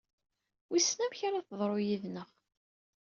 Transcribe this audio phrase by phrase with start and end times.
[0.69, 2.29] Wissen amek ara teḍru yid-neɣ?